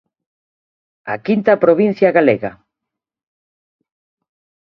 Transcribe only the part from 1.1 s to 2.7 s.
A quinta provincia galega.